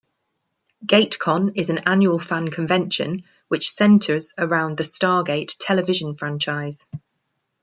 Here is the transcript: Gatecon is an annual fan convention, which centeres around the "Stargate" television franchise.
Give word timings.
Gatecon 0.83 1.51
is 1.57 1.69
an 1.69 1.87
annual 1.87 2.17
fan 2.17 2.49
convention, 2.49 3.23
which 3.49 3.69
centeres 3.69 4.33
around 4.35 4.77
the 4.77 4.83
"Stargate" 4.83 5.55
television 5.59 6.15
franchise. 6.15 6.87